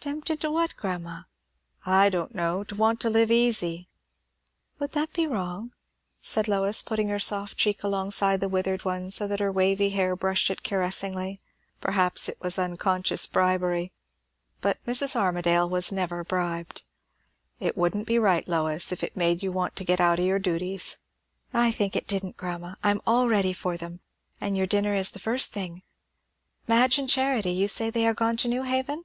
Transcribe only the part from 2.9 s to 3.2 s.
to